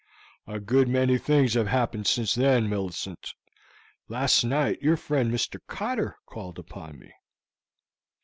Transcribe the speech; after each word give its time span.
"A 0.47 0.59
good 0.59 0.87
many 0.87 1.19
things 1.19 1.53
have 1.53 1.67
happened 1.67 2.07
since 2.07 2.33
then, 2.33 2.67
Millicent. 2.67 3.35
Last 4.07 4.43
night 4.43 4.81
your 4.81 4.97
friend 4.97 5.31
Mr. 5.31 5.59
Cotter 5.67 6.17
called 6.25 6.57
upon 6.57 6.97
me." 6.97 7.11